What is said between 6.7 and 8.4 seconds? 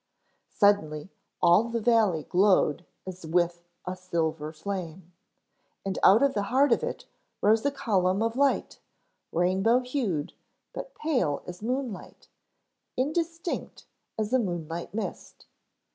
of it rose a column of